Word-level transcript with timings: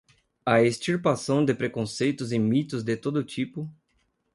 a 0.47 0.63
extirpação 0.63 1.45
de 1.45 1.53
preconceitos 1.53 2.31
e 2.31 2.39
mitos 2.39 2.83
de 2.83 2.97
todo 2.97 3.23
tipo 3.23 3.71